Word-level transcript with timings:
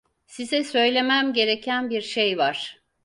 Size 0.25 0.63
söylemem 0.63 1.33
gereken 1.33 1.89
bir 1.89 2.01
şey 2.01 2.37
var. 2.37 2.81